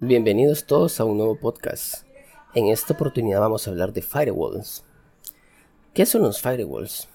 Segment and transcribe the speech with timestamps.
[0.00, 2.04] Bienvenidos todos a un nuevo podcast.
[2.54, 4.84] En esta oportunidad vamos a hablar de firewalls.
[5.92, 7.08] ¿Qué son los firewalls?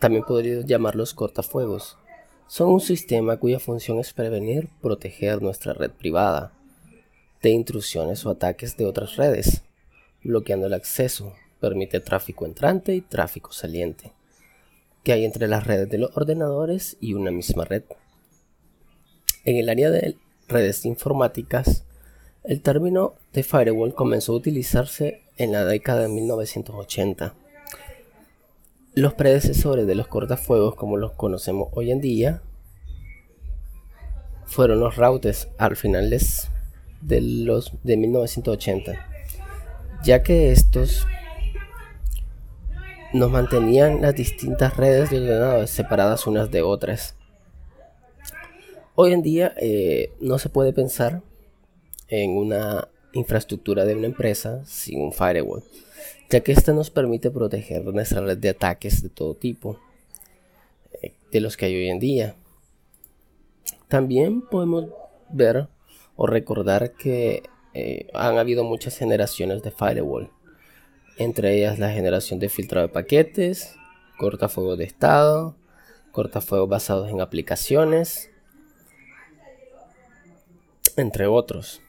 [0.00, 1.96] También podríamos llamarlos cortafuegos.
[2.48, 6.52] Son un sistema cuya función es prevenir, proteger nuestra red privada
[7.40, 9.62] de intrusiones o ataques de otras redes,
[10.24, 14.12] bloqueando el acceso, permite tráfico entrante y tráfico saliente,
[15.04, 17.84] que hay entre las redes de los ordenadores y una misma red.
[19.44, 20.16] En el área de
[20.48, 21.84] redes informáticas,
[22.44, 27.34] el término de firewall comenzó a utilizarse en la década de 1980.
[28.94, 32.42] Los predecesores de los cortafuegos como los conocemos hoy en día
[34.46, 36.48] fueron los routers al finales
[37.00, 38.92] de los de 1980,
[40.04, 41.06] ya que estos
[43.12, 47.14] nos mantenían las distintas redes de ordenadores separadas unas de otras.
[48.96, 51.20] Hoy en día eh, no se puede pensar
[52.06, 55.64] en una infraestructura de una empresa sin un firewall,
[56.30, 59.80] ya que esta nos permite proteger nuestra red de ataques de todo tipo,
[61.02, 62.36] eh, de los que hay hoy en día.
[63.88, 64.86] También podemos
[65.28, 65.66] ver
[66.14, 67.42] o recordar que
[67.72, 70.30] eh, han habido muchas generaciones de firewall,
[71.18, 73.74] entre ellas la generación de filtrado de paquetes,
[74.20, 75.56] cortafuegos de estado,
[76.12, 78.30] cortafuegos basados en aplicaciones,
[80.96, 81.80] entre otros.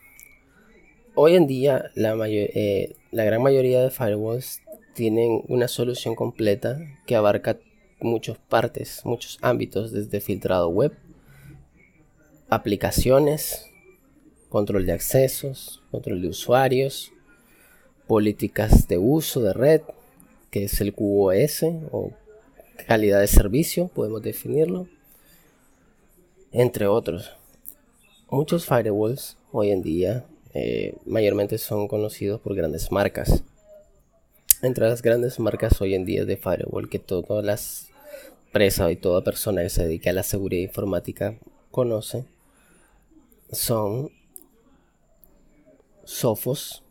[1.14, 4.62] Hoy en día la, eh, la gran mayoría de firewalls
[4.94, 7.58] tienen una solución completa que abarca
[8.02, 10.94] muchas partes, muchos ámbitos, desde filtrado web,
[12.50, 13.66] aplicaciones,
[14.50, 17.12] control de accesos, control de usuarios,
[18.08, 19.82] políticas de uso de red,
[20.52, 22.12] que es el QoS o
[22.88, 24.88] calidad de servicio, podemos definirlo,
[26.52, 27.32] entre otros.
[28.32, 33.44] Muchos firewalls hoy en día eh, mayormente son conocidos por grandes marcas.
[34.64, 37.90] Entre las grandes marcas hoy en día de firewall que todas las
[38.48, 41.38] empresas y toda persona que se dedica a la seguridad informática
[41.70, 42.26] conoce
[43.52, 44.10] son
[46.04, 46.84] Sophos,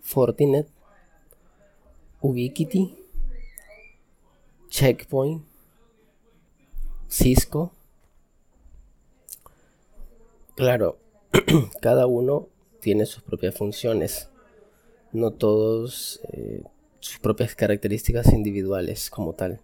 [0.00, 0.68] Fortinet,
[2.20, 2.94] Ubiquiti,
[4.68, 5.44] Checkpoint,
[7.08, 7.72] Cisco,
[10.58, 10.98] Claro,
[11.80, 12.48] cada uno
[12.80, 14.28] tiene sus propias funciones,
[15.12, 16.64] no todos eh,
[16.98, 19.60] sus propias características individuales como tal.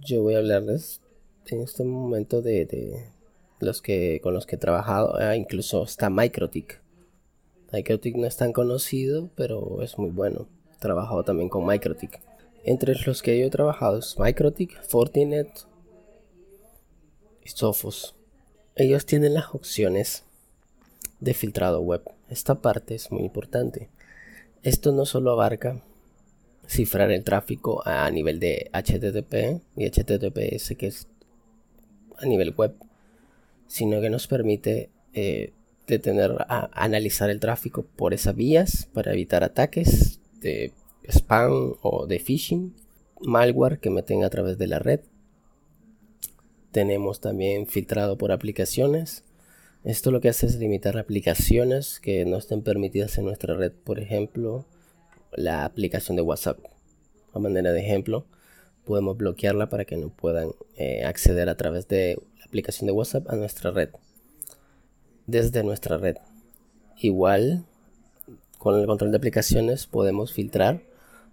[0.00, 1.02] Yo voy a hablarles
[1.48, 3.10] en este momento de,
[3.58, 6.80] los que con los que he trabajado, ah, incluso está Microtik.
[7.70, 10.48] Microtik no es tan conocido, pero es muy bueno.
[10.74, 12.22] He trabajado también con Microtik.
[12.64, 15.66] Entre los que yo he trabajado es Microtik, Fortinet
[17.44, 18.16] y Sophos
[18.76, 20.24] ellos tienen las opciones
[21.20, 22.02] de filtrado web.
[22.28, 23.88] Esta parte es muy importante.
[24.62, 25.82] Esto no solo abarca
[26.66, 31.08] cifrar el tráfico a nivel de HTTP y HTTPS, que es
[32.18, 32.74] a nivel web,
[33.66, 35.52] sino que nos permite eh,
[35.86, 40.72] detener, a, analizar el tráfico por esas vías para evitar ataques de
[41.08, 42.74] spam o de phishing,
[43.20, 45.00] malware que meten a través de la red
[46.72, 49.24] tenemos también filtrado por aplicaciones.
[49.84, 53.72] Esto lo que hace es limitar aplicaciones que no estén permitidas en nuestra red.
[53.72, 54.66] Por ejemplo,
[55.32, 56.58] la aplicación de WhatsApp.
[57.32, 58.26] A manera de ejemplo,
[58.84, 63.28] podemos bloquearla para que no puedan eh, acceder a través de la aplicación de WhatsApp
[63.30, 63.90] a nuestra red.
[65.26, 66.16] Desde nuestra red.
[66.98, 67.64] Igual,
[68.58, 70.82] con el control de aplicaciones podemos filtrar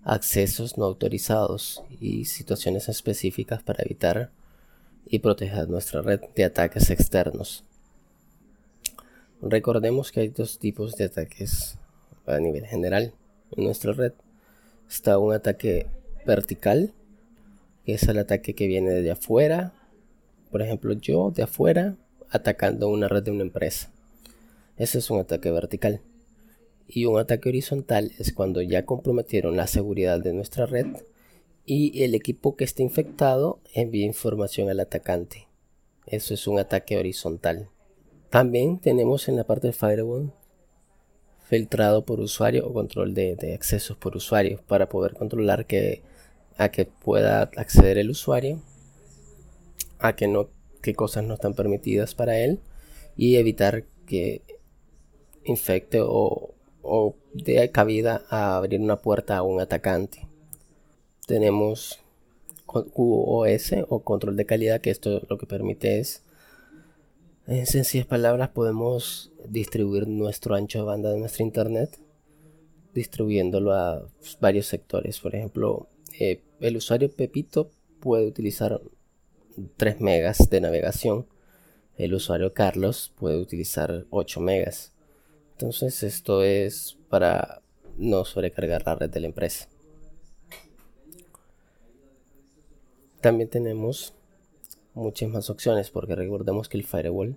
[0.03, 4.31] accesos no autorizados y situaciones específicas para evitar
[5.09, 7.63] y proteger nuestra red de ataques externos.
[9.41, 11.77] Recordemos que hay dos tipos de ataques
[12.25, 13.13] a nivel general
[13.55, 14.13] en nuestra red.
[14.89, 15.87] Está un ataque
[16.25, 16.93] vertical,
[17.85, 19.73] que es el ataque que viene de afuera.
[20.51, 21.95] Por ejemplo, yo de afuera
[22.29, 23.89] atacando una red de una empresa.
[24.77, 26.01] Ese es un ataque vertical.
[26.87, 30.87] Y un ataque horizontal es cuando ya comprometieron la seguridad de nuestra red
[31.69, 35.49] y el equipo que está infectado envía información al atacante.
[36.05, 37.67] Eso es un ataque horizontal.
[38.29, 40.31] También tenemos en la parte de firewall
[41.43, 46.01] filtrado por usuario o control de, accesos por usuario para poder controlar que
[46.57, 48.61] a que pueda acceder el usuario
[49.99, 50.49] a que no
[50.81, 52.59] qué cosas no están permitidas para él
[53.15, 54.41] y evitar que
[55.43, 60.26] infecte o, o dé cabida a abrir una puerta a un atacante
[61.27, 61.99] tenemos
[62.65, 66.23] QoS o control de calidad, que esto lo que permite es
[67.45, 71.99] En sencillas palabras, podemos distribuir nuestro ancho de banda de nuestra internet
[72.93, 74.07] distribuyéndolo a
[74.41, 75.19] varios sectores.
[75.19, 75.87] Por ejemplo,
[76.19, 77.69] eh, el usuario Pepito
[77.99, 78.81] puede utilizar
[79.77, 81.27] 3 megas de navegación.
[81.95, 84.93] El usuario Carlos puede utilizar 8 megas.
[85.51, 87.61] Entonces esto es para
[87.97, 89.67] no sobrecargar la red de la empresa.
[93.27, 94.13] También tenemos
[94.93, 97.35] muchas más opciones porque recordemos que el firewall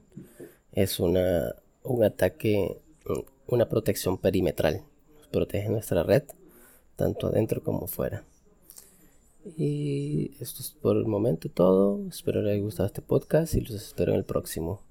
[0.71, 2.81] es una, un ataque,
[3.49, 4.85] una protección perimetral.
[5.33, 6.23] Protege nuestra red
[6.95, 8.25] tanto adentro como fuera.
[9.57, 12.07] Y esto es por el momento todo.
[12.07, 14.83] Espero les haya gustado este podcast y los espero en el próximo.